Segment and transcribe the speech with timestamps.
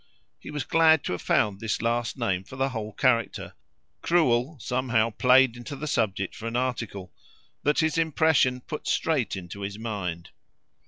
[0.39, 3.53] He was glad to have found this last name for the whole character;
[4.01, 7.13] "cruel" somehow played into the subject for an article an article
[7.61, 10.31] that his impression put straight into his mind.